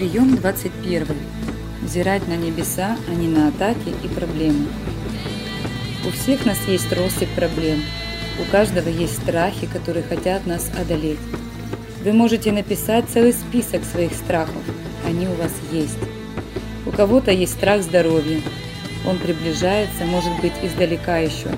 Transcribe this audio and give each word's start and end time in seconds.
Прием 0.00 0.34
21. 0.34 1.08
Взирать 1.82 2.26
на 2.26 2.34
небеса, 2.34 2.96
а 3.06 3.10
не 3.14 3.28
на 3.28 3.48
атаки 3.48 3.94
и 4.02 4.08
проблемы. 4.08 4.66
У 6.06 6.10
всех 6.10 6.46
нас 6.46 6.56
есть 6.66 6.90
россыпь 6.90 7.28
проблем. 7.36 7.82
У 8.40 8.50
каждого 8.50 8.88
есть 8.88 9.20
страхи, 9.20 9.66
которые 9.66 10.02
хотят 10.02 10.46
нас 10.46 10.70
одолеть. 10.80 11.18
Вы 12.02 12.14
можете 12.14 12.50
написать 12.50 13.10
целый 13.12 13.34
список 13.34 13.84
своих 13.84 14.14
страхов. 14.14 14.62
Они 15.06 15.28
у 15.28 15.34
вас 15.34 15.52
есть. 15.70 15.98
У 16.86 16.92
кого-то 16.92 17.30
есть 17.30 17.52
страх 17.52 17.82
здоровья. 17.82 18.40
Он 19.06 19.18
приближается, 19.18 20.06
может 20.06 20.32
быть, 20.40 20.54
издалека 20.62 21.18
еще. 21.18 21.50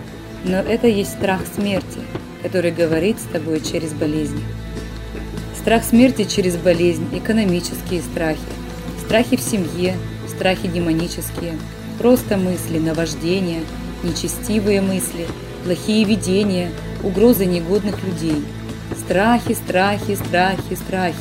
Но 0.45 0.57
это 0.57 0.89
есть 0.89 1.13
страх 1.13 1.43
смерти, 1.55 2.01
который 2.43 2.73
говорит 2.73 3.21
с 3.21 3.33
тобой 3.33 3.61
через 3.61 3.93
болезни. 3.93 4.43
Страх 5.63 5.85
смерти 5.85 6.25
через 6.25 6.57
болезнь, 6.57 7.07
экономические 7.13 8.03
страхи, 8.03 8.41
страхи 8.99 9.37
в 9.37 9.41
семье, 9.41 9.95
страхи 10.27 10.67
демонические, 10.67 11.57
просто 11.99 12.37
мысли, 12.37 12.81
наваждения, 12.81 13.61
нечестивые 14.03 14.81
мысли, 14.81 15.25
плохие 15.63 16.05
видения, 16.05 16.73
угрозы 17.05 17.47
негодных 17.47 18.03
людей. 18.03 18.45
Страхи, 18.99 19.55
страхи, 19.55 20.17
страхи, 20.17 20.75
страхи. 20.75 21.15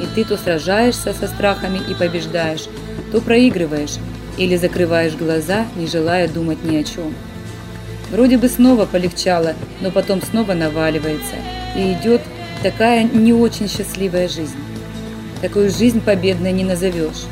И 0.00 0.06
ты 0.14 0.24
то 0.24 0.36
сражаешься 0.36 1.12
со 1.12 1.26
страхами 1.26 1.80
и 1.90 1.94
побеждаешь, 1.94 2.66
то 3.10 3.20
проигрываешь 3.20 3.96
или 4.38 4.54
закрываешь 4.54 5.16
глаза, 5.16 5.66
не 5.74 5.88
желая 5.88 6.28
думать 6.28 6.62
ни 6.62 6.76
о 6.76 6.84
чем. 6.84 7.12
Вроде 8.12 8.38
бы 8.38 8.48
снова 8.48 8.86
полегчало, 8.86 9.54
но 9.80 9.90
потом 9.90 10.22
снова 10.22 10.54
наваливается 10.54 11.34
и 11.76 11.94
идет 11.94 12.20
Такая 12.62 13.04
не 13.04 13.32
очень 13.32 13.68
счастливая 13.68 14.28
жизнь. 14.28 14.58
Такую 15.40 15.70
жизнь 15.70 16.02
победной 16.02 16.52
не 16.52 16.62
назовешь. 16.62 17.24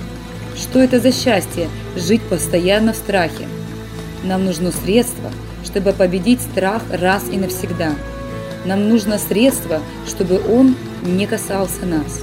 Что 0.56 0.78
это 0.78 1.01
за 1.01 1.12
счастье– 1.12 1.68
жить 1.96 2.23
постоянно 2.23 2.95
в 2.95 2.96
страхе? 2.96 3.46
Нам 4.24 4.46
нужно 4.46 4.73
средство, 4.73 5.30
чтобы 5.66 5.93
победить 5.93 6.40
страх 6.40 6.82
раз 6.90 7.24
и 7.30 7.37
навсегда. 7.37 7.93
Нам 8.65 8.88
нужно 8.88 9.18
средство, 9.18 9.82
чтобы 10.06 10.40
он 10.51 10.74
не 11.02 11.26
касался 11.26 11.84
нас. 11.84 12.23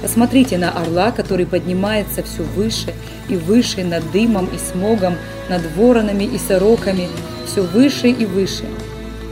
Посмотрите 0.00 0.56
на 0.56 0.70
орла, 0.70 1.12
который 1.12 1.44
поднимается 1.44 2.22
все 2.22 2.42
выше 2.42 2.94
и 3.28 3.36
выше 3.36 3.84
над 3.84 4.10
дымом 4.10 4.46
и 4.46 4.58
смогом, 4.58 5.16
над 5.50 5.62
воронами 5.76 6.24
и 6.24 6.38
сороками, 6.38 7.08
все 7.46 7.62
выше 7.62 8.08
и 8.08 8.24
выше. 8.24 8.64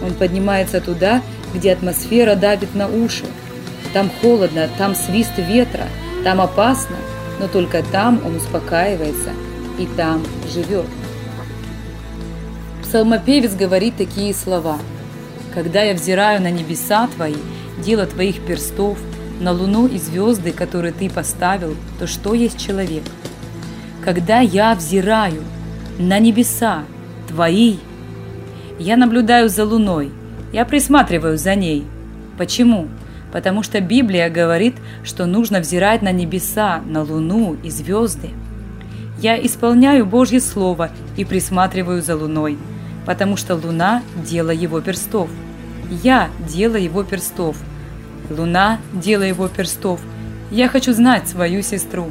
Он 0.05 0.13
поднимается 0.13 0.83
туда, 0.83 1.23
где 1.55 1.73
атмосфера 1.73 2.35
давит 2.37 2.75
на 2.75 2.89
уши. 2.89 3.25
Там 3.93 4.11
холодно, 4.21 4.69
там 4.79 4.95
свист 4.95 5.33
ветра, 5.37 5.87
там 6.25 6.41
опасно, 6.41 6.97
но 7.39 7.49
только 7.49 7.83
там 7.83 8.21
он 8.25 8.37
успокаивается 8.37 9.31
и 9.79 9.87
там 9.97 10.23
живет. 10.53 10.87
Псалмопевец 12.83 13.55
говорит 13.55 13.97
такие 13.97 14.35
слова. 14.35 14.79
«Когда 15.55 15.83
я 15.83 15.95
взираю 15.95 16.41
на 16.41 16.51
небеса 16.51 17.09
Твои, 17.17 17.35
дело 17.85 18.07
Твоих 18.07 18.41
перстов, 18.45 18.99
на 19.41 19.53
луну 19.53 19.87
и 19.87 19.99
звезды, 19.99 20.53
которые 20.53 20.93
Ты 20.93 21.09
поставил, 21.09 21.75
то 21.99 22.07
что 22.07 22.35
есть 22.35 22.59
человек? 22.59 23.03
Когда 24.05 24.41
я 24.41 24.75
взираю 24.75 25.43
на 25.99 26.19
небеса 26.19 26.85
Твои, 27.29 27.79
я 28.79 28.97
наблюдаю 28.97 29.49
за 29.49 29.65
луной– 29.65 30.13
я 30.53 30.65
присматриваю 30.65 31.39
за 31.39 31.55
ней. 31.55 31.85
Почему? 32.37 32.89
Потому 33.33 33.63
что 33.63 33.81
Библия 33.81 34.29
говорит, 34.29 34.75
что 35.05 35.27
нужно 35.27 35.61
взирать 35.61 36.03
на 36.03 36.11
небеса, 36.11 36.81
на 36.87 37.03
луну 37.03 37.57
и 37.63 37.71
звезды. 37.71 38.31
Я 39.21 39.39
исполняю 39.45 40.07
Божье 40.07 40.41
Слово 40.41 40.91
и 41.17 41.25
присматриваю 41.25 42.03
за 42.03 42.17
луной, 42.17 42.59
потому 43.07 43.37
что 43.37 43.55
луна– 43.55 44.03
дело 44.29 44.51
его 44.51 44.81
перстов. 44.81 45.31
Я– 46.03 46.29
дело 46.49 46.77
его 46.77 47.05
перстов. 47.05 47.57
Луна– 48.31 48.79
дело 48.93 49.23
его 49.23 49.49
перстов. 49.49 50.01
Я 50.51 50.69
хочу 50.69 50.93
знать 50.93 51.29
свою 51.29 51.63
сестру. 51.63 52.11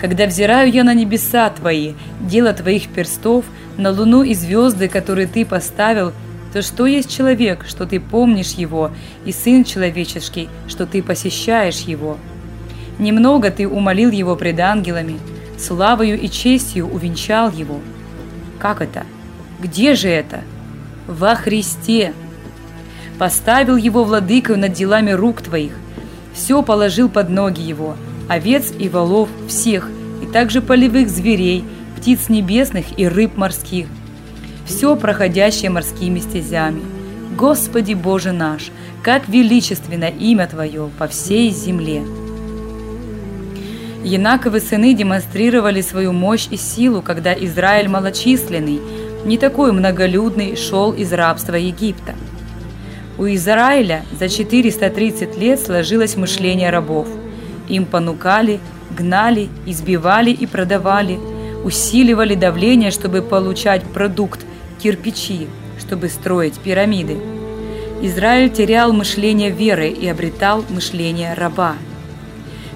Когда 0.00 0.26
взираю 0.26 0.72
я 0.72 0.82
на 0.82 0.94
небеса 0.94 1.48
твои, 1.50 1.94
дело 2.20 2.52
твоих 2.52 2.88
перстов, 2.88 3.44
на 3.76 3.90
луну 3.90 4.22
и 4.22 4.34
звезды, 4.34 4.88
которые 4.88 5.28
ты 5.28 5.44
поставил– 5.44 6.12
то 6.56 6.62
что 6.62 6.86
есть 6.86 7.14
человек, 7.14 7.66
что 7.68 7.84
ты 7.84 8.00
помнишь 8.00 8.52
его, 8.52 8.90
и 9.26 9.32
сын 9.32 9.62
человеческий, 9.62 10.48
что 10.68 10.86
ты 10.86 11.02
посещаешь 11.02 11.80
его? 11.80 12.16
Немного 12.98 13.50
ты 13.50 13.68
умолил 13.68 14.10
его 14.10 14.36
пред 14.36 14.58
ангелами, 14.60 15.18
славою 15.58 16.18
и 16.18 16.30
честью 16.30 16.88
увенчал 16.88 17.50
его. 17.50 17.80
Как 18.58 18.80
это? 18.80 19.04
Где 19.60 19.94
же 19.94 20.08
это? 20.08 20.44
Во 21.06 21.34
Христе. 21.34 22.14
Поставил 23.18 23.76
его 23.76 24.02
владыкою 24.02 24.58
над 24.58 24.72
делами 24.72 25.10
рук 25.10 25.42
твоих, 25.42 25.72
все 26.32 26.62
положил 26.62 27.10
под 27.10 27.28
ноги 27.28 27.60
его, 27.60 27.98
овец 28.30 28.72
и 28.78 28.88
волов 28.88 29.28
всех, 29.46 29.90
и 30.22 30.26
также 30.26 30.62
полевых 30.62 31.10
зверей, 31.10 31.66
птиц 31.98 32.30
небесных 32.30 32.98
и 32.98 33.06
рыб 33.06 33.36
морских– 33.36 33.88
все 34.66 34.96
проходящее 34.96 35.70
морскими 35.70 36.18
стезями. 36.18 36.82
Господи 37.36 37.94
Боже 37.94 38.32
наш, 38.32 38.70
как 39.02 39.28
величественно 39.28 40.08
имя 40.08 40.46
Твое 40.46 40.90
по 40.98 41.06
всей 41.06 41.50
земле! 41.50 42.02
Янаковы 44.02 44.60
сыны 44.60 44.94
демонстрировали 44.94 45.80
свою 45.80 46.12
мощь 46.12 46.46
и 46.50 46.56
силу, 46.56 47.02
когда 47.02 47.32
Израиль 47.34 47.88
малочисленный, 47.88 48.80
не 49.24 49.38
такой 49.38 49.72
многолюдный, 49.72 50.54
шел 50.56 50.92
из 50.92 51.12
рабства 51.12 51.56
Египта. 51.56 52.14
У 53.18 53.24
Израиля 53.26 54.04
за 54.18 54.28
430 54.28 55.36
лет 55.38 55.60
сложилось 55.60 56.16
мышление 56.16 56.70
рабов. 56.70 57.08
Им 57.68 57.84
понукали, 57.84 58.60
гнали, 58.96 59.48
избивали 59.66 60.30
и 60.30 60.46
продавали, 60.46 61.18
усиливали 61.64 62.34
давление, 62.34 62.90
чтобы 62.92 63.22
получать 63.22 63.82
продукт– 63.82 64.40
кирпичи, 64.78 65.48
чтобы 65.78 66.08
строить 66.08 66.58
пирамиды. 66.58 67.18
Израиль 68.02 68.50
терял 68.50 68.92
мышление 68.92 69.50
веры 69.50 69.88
и 69.88 70.06
обретал 70.06 70.64
мышление 70.68 71.34
раба. 71.34 71.76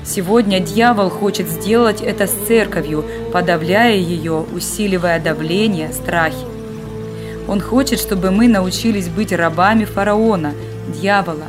Сегодня 0.03 0.61
дьявол 0.61 1.11
хочет 1.11 1.49
сделать 1.49 2.01
это 2.01 2.27
с 2.27 2.33
церковью, 2.47 3.05
подавляя 3.33 3.97
ее, 3.97 4.45
усиливая 4.53 5.21
давление, 5.21 5.93
страхи. 5.93 6.47
Он 7.47 7.61
хочет, 7.61 8.01
чтобы 8.01 8.31
мы 8.31 8.49
научились 8.49 9.09
быть 9.09 9.33
рабами 9.33 9.85
фараона, 9.85 10.55
дьявола. 10.89 11.47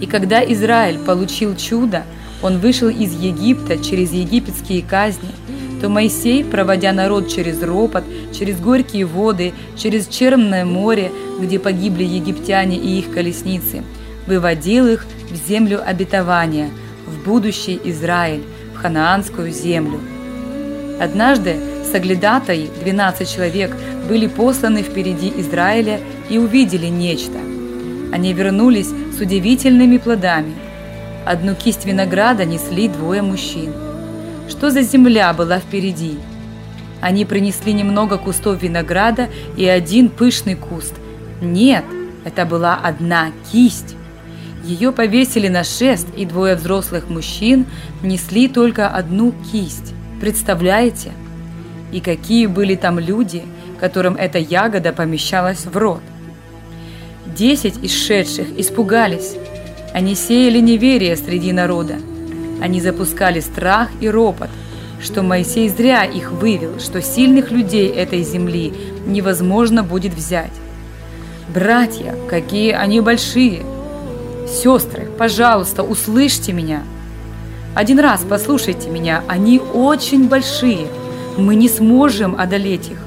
И 0.00 0.06
когда 0.06 0.44
Израиль 0.44 0.98
получил 0.98 1.56
чудо, 1.56 2.04
он 2.42 2.58
вышел 2.58 2.88
из 2.88 3.14
Египта 3.14 3.82
через 3.82 4.12
египетские 4.12 4.82
казни– 4.82 5.30
то 5.80 5.88
Моисей, 5.88 6.44
проводя 6.44 6.92
народ 6.92 7.28
через 7.28 7.62
ропот, 7.62 8.04
через 8.36 8.60
горькие 8.60 9.04
воды, 9.04 9.52
через 9.76 10.08
Черное 10.08 10.64
море, 10.64 11.10
где 11.40 11.58
погибли 11.58 12.04
египтяне 12.04 12.76
и 12.76 12.98
их 12.98 13.12
колесницы, 13.12 13.82
выводил 14.26 14.86
их 14.86 15.06
в 15.30 15.48
землю 15.48 15.80
обетования, 15.84 16.70
в 17.06 17.24
будущий 17.24 17.80
Израиль, 17.84 18.42
в 18.74 18.78
ханаанскую 18.78 19.52
землю. 19.52 20.00
Однажды 21.00 21.56
соглядатаи, 21.90 22.68
12 22.82 23.28
человек, 23.32 23.74
были 24.08 24.26
посланы 24.26 24.82
впереди 24.82 25.32
Израиля 25.36 26.00
и 26.28 26.38
увидели 26.38 26.86
нечто. 26.86 27.38
Они 28.12 28.32
вернулись 28.32 28.88
с 29.16 29.20
удивительными 29.20 29.98
плодами. 29.98 30.54
Одну 31.24 31.54
кисть 31.54 31.84
винограда 31.84 32.44
несли 32.44 32.88
двое 32.88 33.22
мужчин– 33.22 33.72
что 34.48 34.70
за 34.70 34.82
земля 34.82 35.32
была 35.32 35.58
впереди. 35.58 36.18
Они 37.00 37.24
принесли 37.24 37.72
немного 37.72 38.18
кустов 38.18 38.62
винограда 38.62 39.28
и 39.56 39.66
один 39.66 40.08
пышный 40.08 40.56
куст. 40.56 40.94
Нет, 41.40 41.84
это 42.24 42.44
была 42.44 42.74
одна 42.76 43.30
кисть. 43.52 43.94
Ее 44.64 44.92
повесили 44.92 45.48
на 45.48 45.64
шест, 45.64 46.08
и 46.16 46.26
двое 46.26 46.56
взрослых 46.56 47.08
мужчин 47.08 47.66
несли 48.02 48.48
только 48.48 48.88
одну 48.88 49.32
кисть. 49.52 49.94
Представляете? 50.20 51.12
И 51.92 52.00
какие 52.00 52.46
были 52.46 52.74
там 52.74 52.98
люди, 52.98 53.44
которым 53.80 54.16
эта 54.16 54.38
ягода 54.38 54.92
помещалась 54.92 55.64
в 55.64 55.76
рот. 55.76 56.02
Десять 57.26 57.78
исшедших 57.82 58.58
испугались. 58.58 59.36
Они 59.94 60.14
сеяли 60.14 60.58
неверие 60.58 61.16
среди 61.16 61.52
народа. 61.52 61.96
Они 62.60 62.80
запускали 62.80 63.40
страх 63.40 63.88
и 64.00 64.08
ропот, 64.08 64.48
что 65.00 65.22
Моисей 65.22 65.68
зря 65.68 66.04
их 66.04 66.32
вывел, 66.32 66.80
что 66.80 67.00
сильных 67.00 67.50
людей 67.50 67.88
этой 67.88 68.22
земли 68.22 68.72
невозможно 69.06 69.82
будет 69.82 70.12
взять. 70.14 70.52
Братья, 71.52 72.14
какие 72.28 72.72
они 72.72 73.00
большие! 73.00 73.62
Сестры, 74.46 75.08
пожалуйста, 75.18 75.82
услышьте 75.82 76.52
меня! 76.52 76.82
Один 77.74 78.00
раз 78.00 78.24
послушайте 78.28 78.88
меня, 78.90 79.22
они 79.28 79.60
очень 79.60 80.28
большие. 80.28 80.88
Мы 81.36 81.54
не 81.54 81.68
сможем 81.68 82.34
одолеть 82.38 82.90
их. 82.90 82.98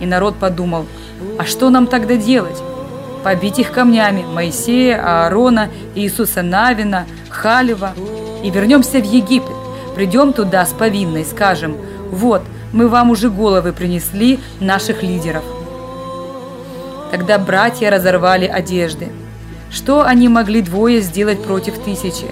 И 0.00 0.06
народ 0.06 0.36
подумал, 0.36 0.86
а 1.38 1.44
что 1.44 1.68
нам 1.68 1.86
тогда 1.86 2.16
делать? 2.16 2.56
Побить 3.22 3.58
их 3.58 3.72
камнями 3.72 4.24
Моисея, 4.24 5.24
Аарона, 5.24 5.68
Иисуса 5.94 6.42
Навина, 6.42 7.06
Халева. 7.28 7.92
И 8.42 8.50
вернемся 8.50 8.98
в 8.98 9.04
Египет. 9.04 9.56
Придем 9.94 10.32
туда 10.32 10.64
с 10.64 10.72
повинной, 10.72 11.24
скажем, 11.24 11.76
вот, 12.10 12.42
мы 12.72 12.88
вам 12.88 13.10
уже 13.10 13.30
головы 13.30 13.72
принесли 13.72 14.38
наших 14.60 15.02
лидеров. 15.02 15.42
Тогда 17.10 17.38
братья 17.38 17.90
разорвали 17.90 18.46
одежды. 18.46 19.08
Что 19.70 20.02
они 20.02 20.28
могли 20.28 20.62
двое 20.62 21.00
сделать 21.00 21.42
против 21.42 21.78
тысячи? 21.78 22.26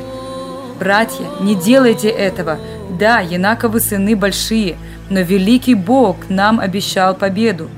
Братья, 0.79 1.25
не 1.41 1.55
делайте 1.55 2.09
этого. 2.09 2.59
Да, 2.99 3.21
Янаковы 3.21 3.81
сыны 3.81 4.15
большие, 4.15 4.77
но 5.09 5.21
великий 5.21 5.75
Бог 5.75 6.17
нам 6.29 6.61
обещал 6.61 7.15
победу. 7.15 7.69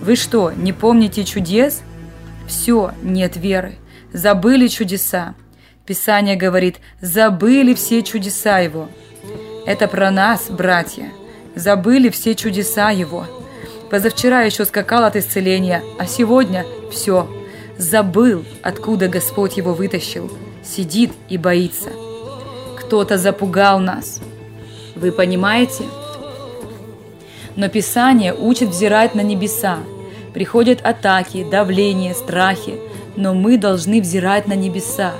Вы 0.00 0.16
что, 0.16 0.52
не 0.52 0.72
помните 0.72 1.24
чудес? 1.24 1.82
Все, 2.46 2.92
нет 3.02 3.36
веры. 3.36 3.74
Забыли 4.12 4.68
чудеса. 4.68 5.34
Писание 5.88 6.36
говорит, 6.36 6.76
забыли 7.00 7.72
все 7.72 8.02
чудеса 8.02 8.58
Его. 8.58 8.90
Это 9.64 9.88
про 9.88 10.10
нас, 10.10 10.50
братья. 10.50 11.10
Забыли 11.54 12.10
все 12.10 12.34
чудеса 12.34 12.90
Его. 12.90 13.24
Позавчера 13.90 14.42
еще 14.42 14.66
скакал 14.66 15.04
от 15.04 15.16
исцеления, 15.16 15.82
а 15.98 16.04
сегодня 16.04 16.66
все. 16.92 17.26
Забыл, 17.78 18.44
откуда 18.62 19.08
Господь 19.08 19.56
его 19.56 19.72
вытащил. 19.72 20.30
Сидит 20.62 21.10
и 21.30 21.38
боится. 21.38 21.88
Кто-то 22.78 23.16
запугал 23.16 23.80
нас. 23.80 24.20
Вы 24.94 25.10
понимаете? 25.10 25.84
Но 27.56 27.70
Писание 27.70 28.34
учит 28.34 28.68
взирать 28.68 29.14
на 29.14 29.22
небеса. 29.22 29.78
Приходят 30.34 30.82
атаки, 30.82 31.46
давление, 31.50 32.12
страхи, 32.12 32.78
но 33.16 33.32
мы 33.32 33.56
должны 33.56 34.02
взирать 34.02 34.46
на 34.46 34.52
небеса. 34.52 35.14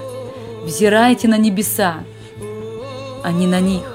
Взирайте 0.68 1.28
на 1.28 1.38
небеса, 1.38 2.04
а 3.24 3.32
не 3.32 3.46
на 3.46 3.58
них. 3.58 3.86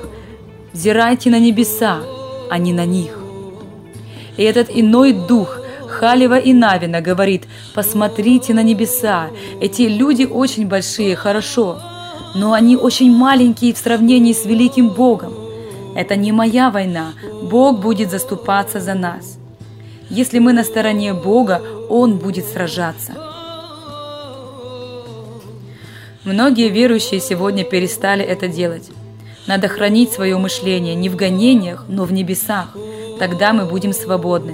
Взирайте 0.73 1.29
на 1.29 1.37
небеса, 1.37 2.01
а 2.49 2.57
не 2.57 2.73
на 2.73 2.83
них. 2.83 3.15
И 4.37 4.43
этот 4.43 4.71
иной 4.73 5.13
дух 5.13 5.59
Халева 5.87 6.39
и 6.39 6.51
Навина 6.51 6.99
говорит, 6.99 7.43
посмотрите 7.75 8.55
на 8.55 8.63
небеса, 8.63 9.27
эти 9.61 9.83
люди 9.83 10.23
очень 10.23 10.67
большие, 10.67 11.15
хорошо, 11.15 11.79
но 12.33 12.53
они 12.53 12.75
очень 12.75 13.15
маленькие 13.15 13.75
в 13.75 13.77
сравнении 13.77 14.33
с 14.33 14.43
великим 14.43 14.89
Богом. 14.89 15.31
Это 15.95 16.15
не 16.15 16.31
моя 16.31 16.71
война, 16.71 17.13
Бог 17.43 17.81
будет 17.81 18.09
заступаться 18.09 18.79
за 18.79 18.95
нас. 18.95 19.37
Если 20.09 20.39
мы 20.39 20.53
на 20.53 20.63
стороне 20.63 21.13
Бога, 21.13 21.61
Он 21.87 22.17
будет 22.17 22.47
сражаться. 22.47 23.32
Многие 26.23 26.69
верующие 26.69 27.19
сегодня 27.19 27.63
перестали 27.63 28.23
это 28.23 28.47
делать. 28.47 28.89
Надо 29.47 29.67
хранить 29.67 30.11
свое 30.11 30.37
мышление 30.37 30.95
не 30.95 31.09
в 31.09 31.15
гонениях, 31.15 31.85
но 31.87 32.05
в 32.05 32.13
небесах– 32.13 32.75
Тогда 33.19 33.53
мы 33.53 33.65
будем 33.65 33.93
свободны. 33.93 34.53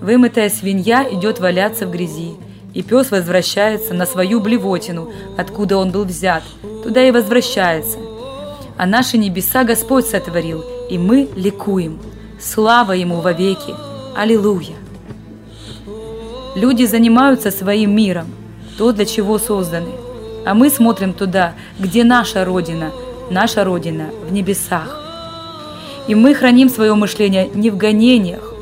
Вымытая 0.00 0.48
свинья 0.48 1.06
идет 1.10 1.40
валяться 1.40 1.86
в 1.86 1.90
грязи, 1.90 2.36
и 2.72 2.82
пес 2.82 3.10
возвращается 3.10 3.94
на 3.94 4.06
свою 4.06 4.40
блевотину, 4.40 5.10
откуда 5.36 5.76
он 5.76 5.90
был 5.90 6.04
взят, 6.04 6.42
туда 6.84 7.02
и 7.02 7.10
возвращается. 7.10 7.98
А 8.76 8.86
наши 8.86 9.18
небеса 9.18 9.64
Господь 9.64 10.06
сотворил, 10.06 10.64
и 10.88 10.98
мы 10.98 11.28
ликуем. 11.34 12.00
Слава 12.40 12.92
Ему 12.92 13.20
вовеки! 13.20 13.74
Аллилуйя! 14.16 14.76
Люди 16.54 16.84
занимаются 16.84 17.50
своим 17.50 17.94
миром, 17.94 18.26
то, 18.78 18.92
для 18.92 19.04
чего 19.04 19.38
созданы. 19.38 19.90
А 20.44 20.54
мы 20.54 20.70
смотрим 20.70 21.12
туда, 21.12 21.54
где 21.78 22.04
наша 22.04 22.44
Родина, 22.44 22.92
наша 23.30 23.64
Родина 23.64 24.10
в 24.26 24.32
небесах. 24.32 25.00
И 26.08 26.14
мы 26.14 26.34
храним 26.34 26.68
свое 26.68 26.94
мышление 26.94 27.48
не 27.52 27.70
в 27.70 27.76
гонениях, 27.76 28.54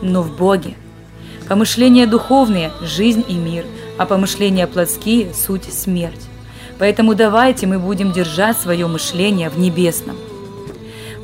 но 0.00 0.22
в 0.22 0.36
Боге. 0.36 0.74
Помышления 1.48 2.06
духовные– 2.06 2.70
жизнь 2.82 3.24
и 3.26 3.34
мир, 3.34 3.64
а 3.96 4.06
помышления 4.06 4.66
плотские– 4.66 5.32
суть 5.34 5.72
смерть. 5.72 6.20
Поэтому 6.78 7.14
давайте 7.14 7.66
мы 7.66 7.78
будем 7.78 8.12
держать 8.12 8.58
свое 8.58 8.86
мышление 8.86 9.50
в 9.50 9.58
небесном. 9.58 10.16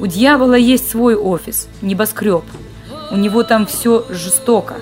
У 0.00 0.06
дьявола 0.06 0.54
есть 0.54 0.90
свой 0.90 1.14
офис, 1.14 1.68
небоскреб. 1.82 2.42
У 3.12 3.16
него 3.16 3.44
там 3.44 3.66
все 3.66 4.04
жестоко. 4.10 4.74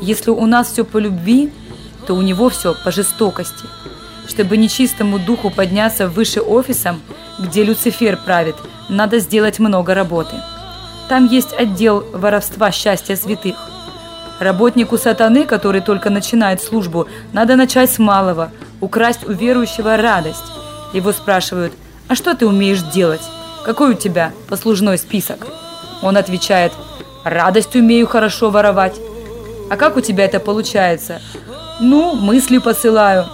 Если 0.00 0.30
у 0.30 0.46
нас 0.46 0.70
все 0.70 0.84
по 0.84 0.98
любви, 0.98 1.50
то 2.06 2.14
у 2.14 2.22
него 2.22 2.48
все 2.48 2.74
по 2.84 2.92
жестокости. 2.92 3.64
Чтобы 4.28 4.56
нечистому 4.56 5.18
духу 5.18 5.50
подняться 5.50 6.08
выше 6.08 6.40
офисом, 6.40 7.00
где 7.38 7.62
Люцифер 7.62 8.16
правит, 8.16 8.56
надо 8.88 9.18
сделать 9.18 9.58
много 9.58 9.94
работы. 9.94 10.36
Там 11.08 11.26
есть 11.26 11.52
отдел 11.52 12.04
воровства 12.12 12.72
счастья 12.72 13.16
святых. 13.16 13.56
Работнику 14.40 14.98
сатаны, 14.98 15.44
который 15.44 15.80
только 15.80 16.10
начинает 16.10 16.62
службу, 16.62 17.06
надо 17.32 17.56
начать 17.56 17.90
с 17.90 17.98
малого, 17.98 18.50
украсть 18.80 19.26
у 19.26 19.32
верующего 19.32 19.96
радость. 19.96 20.44
Его 20.92 21.12
спрашивают, 21.12 21.72
а 22.08 22.14
что 22.14 22.34
ты 22.34 22.46
умеешь 22.46 22.82
делать? 22.82 23.22
Какой 23.64 23.90
у 23.90 23.94
тебя 23.94 24.32
послужной 24.48 24.98
список? 24.98 25.46
Он 26.02 26.16
отвечает, 26.16 26.72
радость 27.24 27.74
умею 27.74 28.06
хорошо 28.06 28.50
воровать. 28.50 28.96
А 29.70 29.76
как 29.76 29.96
у 29.96 30.00
тебя 30.00 30.24
это 30.24 30.38
получается? 30.38 31.20
Ну, 31.80 32.14
мысли 32.14 32.58
посылаю. 32.58 33.26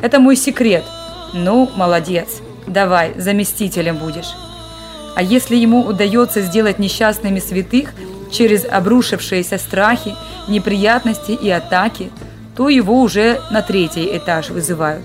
Это 0.00 0.18
мой 0.20 0.36
секрет. 0.36 0.84
Ну, 1.32 1.70
молодец. 1.76 2.40
Давай, 2.66 3.12
заместителем 3.18 3.96
будешь. 3.96 4.34
А 5.14 5.22
если 5.22 5.56
ему 5.56 5.82
удается 5.82 6.40
сделать 6.40 6.78
несчастными 6.78 7.38
святых 7.38 7.92
через 8.30 8.64
обрушившиеся 8.64 9.58
страхи, 9.58 10.14
неприятности 10.48 11.32
и 11.32 11.50
атаки, 11.50 12.10
то 12.56 12.68
его 12.68 13.00
уже 13.00 13.40
на 13.50 13.62
третий 13.62 14.16
этаж 14.16 14.50
вызывают. 14.50 15.04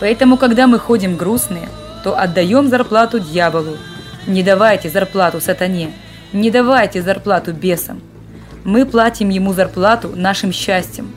Поэтому, 0.00 0.36
когда 0.36 0.66
мы 0.66 0.78
ходим 0.78 1.16
грустные, 1.16 1.68
то 2.02 2.18
отдаем 2.18 2.68
зарплату 2.68 3.20
дьяволу. 3.20 3.76
Не 4.26 4.42
давайте 4.42 4.88
зарплату 4.88 5.40
сатане, 5.40 5.92
не 6.32 6.50
давайте 6.50 7.02
зарплату 7.02 7.52
бесам. 7.52 8.00
Мы 8.64 8.86
платим 8.86 9.28
ему 9.28 9.52
зарплату 9.52 10.12
нашим 10.14 10.52
счастьем. 10.52 11.14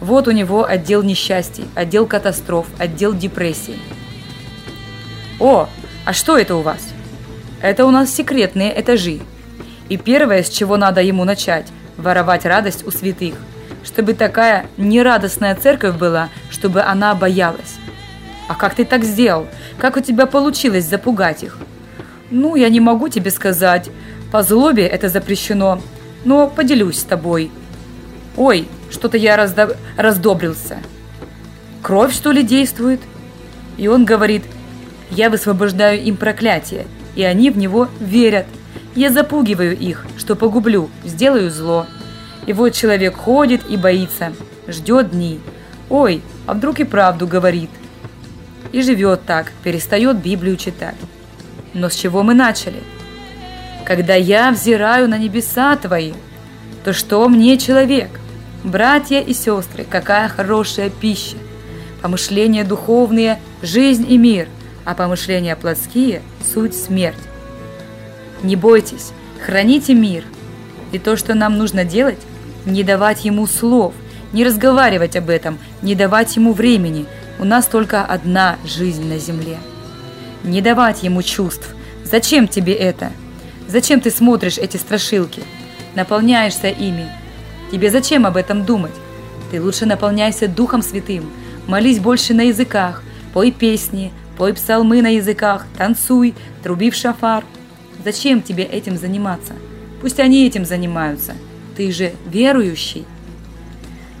Вот 0.00 0.28
у 0.28 0.30
него 0.30 0.64
отдел 0.64 1.02
несчастий, 1.02 1.64
отдел 1.74 2.06
катастроф, 2.06 2.66
отдел 2.78 3.14
депрессии. 3.14 3.78
О, 5.40 5.68
а 6.04 6.12
что 6.12 6.38
это 6.38 6.56
у 6.56 6.62
вас? 6.62 6.88
Это 7.60 7.84
у 7.84 7.90
нас 7.90 8.14
секретные 8.14 8.80
этажи. 8.80 9.20
И 9.88 9.96
первое, 9.96 10.42
с 10.42 10.48
чего 10.48 10.76
надо 10.76 11.00
ему 11.02 11.24
начать– 11.24 11.66
воровать 11.96 12.46
радость 12.46 12.86
у 12.86 12.90
святых. 12.90 13.34
Чтобы 13.84 14.14
такая 14.14 14.66
нерадостная 14.76 15.54
церковь 15.54 15.96
была, 15.96 16.28
чтобы 16.50 16.82
она 16.82 17.14
боялась. 17.14 17.76
А 18.48 18.54
как 18.54 18.74
ты 18.74 18.84
так 18.84 19.04
сделал? 19.04 19.46
Как 19.78 19.96
у 19.96 20.00
тебя 20.00 20.26
получилось 20.26 20.86
запугать 20.86 21.42
их? 21.42 21.58
Ну, 22.30 22.56
я 22.56 22.68
не 22.68 22.80
могу 22.80 23.08
тебе 23.08 23.30
сказать. 23.30 23.90
По 24.30 24.42
злобе 24.42 24.86
это 24.86 25.08
запрещено. 25.08 25.80
Но 26.24 26.48
поделюсь 26.48 27.00
с 27.00 27.04
тобой. 27.04 27.50
Ой, 28.36 28.68
что-то 28.90 29.16
я 29.16 29.36
раздо... 29.36 29.76
раздобрился. 29.96 30.78
Кровь, 31.82 32.14
что 32.14 32.32
ли, 32.32 32.42
действует? 32.42 33.00
И 33.76 33.88
он 33.88 34.04
говорит– 34.04 34.44
я 35.10 35.30
высвобождаю 35.30 36.02
им 36.02 36.16
проклятие, 36.16 36.86
и 37.14 37.22
они 37.22 37.50
в 37.50 37.56
него 37.56 37.88
верят. 38.00 38.46
Я 38.94 39.10
запугиваю 39.10 39.76
их, 39.76 40.06
что 40.16 40.36
погублю, 40.36 40.90
сделаю 41.04 41.50
зло. 41.50 41.86
И 42.46 42.52
вот 42.52 42.70
человек 42.70 43.16
ходит 43.16 43.62
и 43.68 43.76
боится, 43.76 44.32
ждет 44.66 45.10
дни. 45.10 45.40
Ой, 45.88 46.22
а 46.46 46.54
вдруг 46.54 46.80
и 46.80 46.84
правду 46.84 47.26
говорит. 47.26 47.70
И 48.72 48.82
живет 48.82 49.24
так, 49.24 49.52
перестает 49.62 50.18
Библию 50.18 50.56
читать. 50.56 50.96
Но 51.72 51.88
с 51.88 51.94
чего 51.94 52.22
мы 52.22 52.34
начали? 52.34 52.82
Когда 53.84 54.14
я 54.14 54.50
взираю 54.50 55.08
на 55.08 55.16
небеса 55.16 55.76
твои, 55.76 56.12
то 56.84 56.92
что 56.92 57.26
мне 57.28 57.56
человек? 57.56 58.10
Братья 58.68 59.20
и 59.20 59.32
сестры, 59.32 59.84
какая 59.88 60.28
хорошая 60.28 60.90
пища! 60.90 61.36
Помышления 62.02 62.64
духовные, 62.64 63.40
жизнь 63.62 64.06
и 64.08 64.18
мир– 64.18 64.46
а 64.88 64.94
помышления 64.94 65.54
плотские– 65.54 66.22
суть 66.54 66.74
смерть. 66.74 67.18
Не 68.42 68.56
бойтесь, 68.56 69.12
храните 69.44 69.92
мир. 69.92 70.24
И 70.92 70.98
то, 70.98 71.16
что 71.18 71.34
нам 71.34 71.58
нужно 71.58 71.84
делать– 71.84 72.20
не 72.64 72.82
давать 72.82 73.26
ему 73.26 73.46
слов, 73.46 73.92
не 74.32 74.44
разговаривать 74.44 75.14
об 75.16 75.28
этом, 75.28 75.58
не 75.82 75.94
давать 75.94 76.36
ему 76.36 76.54
времени. 76.54 77.04
У 77.38 77.44
нас 77.44 77.66
только 77.66 78.02
одна 78.02 78.56
жизнь 78.66 79.06
на 79.06 79.18
земле. 79.18 79.58
не 80.42 80.62
давать 80.62 81.02
ему 81.02 81.22
чувств. 81.22 81.74
Зачем 82.04 82.48
тебе 82.48 82.72
это? 82.72 83.12
Зачем 83.66 84.00
ты 84.00 84.10
смотришь 84.10 84.56
эти 84.56 84.78
страшилки? 84.78 85.42
Наполняешься 85.94 86.68
ими. 86.68 87.08
Тебе 87.70 87.90
зачем 87.90 88.26
об 88.26 88.36
этом 88.36 88.64
думать? 88.64 88.94
Ты 89.50 89.62
лучше 89.62 89.86
наполняйся 89.86 90.48
Духом 90.48 90.82
Святым, 90.82 91.30
молись 91.66 91.98
больше 91.98 92.34
на 92.34 92.42
языках, 92.42 93.02
пой 93.32 93.50
песни, 93.50 94.12
пой 94.36 94.54
псалмы 94.54 95.02
на 95.02 95.08
языках, 95.08 95.66
танцуй, 95.76 96.34
труби 96.62 96.90
в 96.90 96.94
шафар. 96.94 97.44
Зачем 98.04 98.42
тебе 98.42 98.64
этим 98.64 98.96
заниматься? 98.96 99.54
Пусть 100.00 100.20
они 100.20 100.46
этим 100.46 100.64
занимаются. 100.64 101.34
Ты 101.76 101.92
же 101.92 102.12
верующий. 102.26 103.04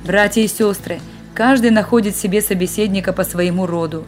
Братья 0.04 0.40
и 0.40 0.48
сестры, 0.48 1.00
каждый 1.34 1.70
находит 1.70 2.16
себе 2.16 2.40
собеседника 2.40 3.12
по 3.12 3.24
своему 3.24 3.66
роду. 3.66 4.04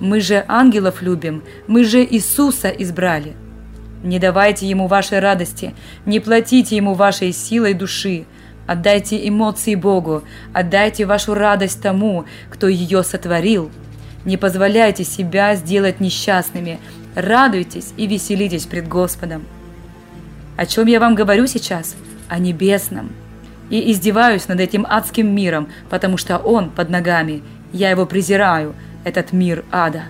Мы 0.00 0.20
же 0.20 0.44
ангелов 0.46 1.02
любим, 1.02 1.42
мы 1.66 1.84
же 1.84 2.04
Иисуса 2.04 2.68
избрали. 2.68 3.34
Не 4.04 4.18
давайте 4.18 4.68
ему 4.68 4.86
вашей 4.86 5.18
радости, 5.18 5.74
не 6.06 6.20
платите 6.20 6.76
ему 6.76 6.94
вашей 6.94 7.32
силой 7.32 7.74
души. 7.74 8.26
Отдайте 8.68 9.26
эмоции 9.26 9.74
Богу, 9.74 10.24
отдайте 10.52 11.06
вашу 11.06 11.32
радость 11.32 11.80
тому, 11.80 12.26
кто 12.50 12.68
ее 12.68 13.02
сотворил. 13.02 13.70
Не 14.26 14.36
позволяйте 14.36 15.04
себя 15.04 15.56
сделать 15.56 16.00
несчастными, 16.00 16.78
радуйтесь 17.14 17.94
и 17.96 18.06
веселитесь 18.06 18.66
пред 18.66 18.86
Господом. 18.86 19.46
О 20.58 20.66
чем 20.66 20.86
я 20.86 21.00
вам 21.00 21.14
говорю 21.14 21.46
сейчас? 21.46 21.96
О 22.28 22.38
небесном. 22.38 23.12
И 23.70 23.90
издеваюсь 23.90 24.48
над 24.48 24.60
этим 24.60 24.84
адским 24.86 25.34
миром, 25.34 25.68
потому 25.88 26.18
что 26.18 26.36
он 26.36 26.68
под 26.68 26.90
ногами, 26.90 27.42
я 27.72 27.88
его 27.88 28.04
презираю, 28.04 28.74
этот 29.02 29.32
мир 29.32 29.64
ада. 29.72 30.02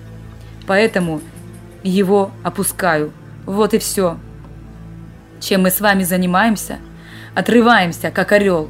Поэтому 0.66 1.20
его 1.84 2.32
опускаю. 2.42 3.12
Вот 3.46 3.72
и 3.72 3.78
все. 3.78 4.18
Чем 5.38 5.62
мы 5.62 5.70
с 5.70 5.80
вами 5.80 6.02
занимаемся? 6.02 6.80
Отрываемся, 7.38 8.10
как 8.10 8.32
орел. 8.32 8.68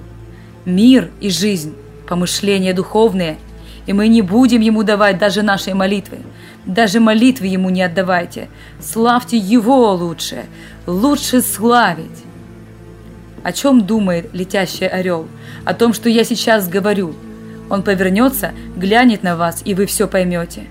Мир 0.65 1.11
и 1.21 1.31
жизнь, 1.31 1.75
помышления 2.09 2.75
духовные, 2.75 3.39
и 3.87 3.93
мы 3.93 4.09
не 4.09 4.23
будем 4.23 4.61
ему 4.61 4.83
давать 4.83 5.19
даже 5.19 5.43
нашей 5.43 5.75
молитвы. 5.75 6.19
Даже 6.67 7.01
молитвы 7.01 7.47
ему 7.47 7.71
не 7.71 7.83
отдавайте. 7.83 8.49
Славьте 8.81 9.39
его 9.39 9.95
лучше, 9.95 10.45
лучше 10.87 11.41
славить. 11.41 12.25
О 13.43 13.53
чем 13.53 13.87
думает 13.87 14.31
летящий 14.35 14.87
орел? 14.87 15.29
О 15.65 15.73
том, 15.73 15.95
что 15.95 16.09
я 16.11 16.25
сейчас 16.25 16.69
говорю– 16.69 17.15
он 17.71 17.83
повернется, 17.83 18.53
глянет 18.77 19.23
на 19.23 19.37
вас, 19.37 19.63
и 19.65 19.75
вы 19.75 19.87
все 19.87 20.09
поймете. 20.09 20.65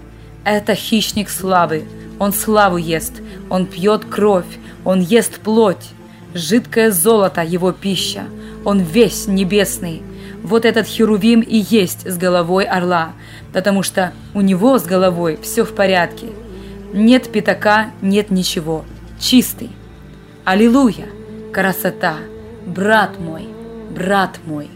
Это 0.43 0.73
хищник 0.75 1.29
славы. 1.29 1.85
Он 2.19 2.33
славу 2.33 2.77
ест. 2.77 3.13
Он 3.49 3.65
пьет 3.65 4.05
кровь. 4.05 4.45
Он 4.83 4.99
ест 4.99 5.39
плоть. 5.39 5.89
Жидкое 6.37 6.91
золото– 6.91 7.41
его 7.43 7.71
пища. 7.71 8.25
Он 8.63 8.79
весь 8.79 9.25
небесный. 9.27 10.03
Вот 10.43 10.65
этот 10.65 10.85
херувим 10.85 11.41
и 11.41 11.57
есть 11.57 12.07
с 12.07 12.15
головой 12.15 12.65
орла, 12.65 13.13
потому 13.53 13.81
что 13.81 14.13
у 14.35 14.41
него 14.41 14.77
с 14.77 14.83
головой 14.83 15.39
все 15.41 15.65
в 15.65 15.73
порядке. 15.73 16.27
Нет 16.93 17.31
пятака, 17.31 17.87
нет 18.03 18.29
ничего. 18.29 18.85
Чистый. 19.19 19.71
Аллилуйя! 20.45 21.07
Красота! 21.51 22.17
Брат 22.67 23.19
мой, 23.19 23.47
брат 23.89 24.37
мой! 24.45 24.69